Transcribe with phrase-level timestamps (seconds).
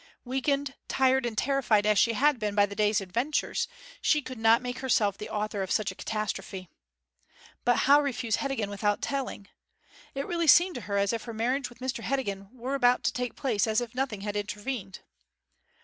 [0.25, 3.67] Weakened, tired, and terrified as she had been by the day's adventures,
[4.01, 6.69] she could not make herself the author of such a catastrophe.
[7.65, 9.47] But how refuse Heddegan without telling?
[10.15, 13.13] It really seemed to her as if her marriage with Mr Heddegan were about to
[13.13, 15.01] take place as if nothing had intervened.